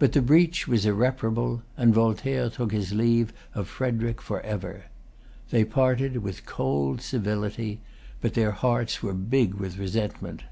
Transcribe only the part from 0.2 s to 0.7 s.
breach